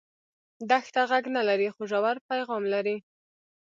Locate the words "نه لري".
1.35-1.69